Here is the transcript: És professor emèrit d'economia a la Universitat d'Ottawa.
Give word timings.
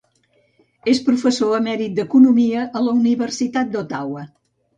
És 0.93 1.01
professor 1.09 1.51
emèrit 1.57 1.93
d'economia 1.99 2.65
a 2.81 2.83
la 2.87 2.95
Universitat 3.01 3.71
d'Ottawa. 3.77 4.27